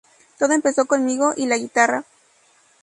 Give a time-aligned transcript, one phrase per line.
[0.39, 2.05] Todo empezó conmigo y la guitarra.